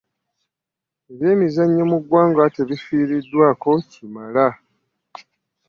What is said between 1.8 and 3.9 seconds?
mu ggwanga tebifiiriddwako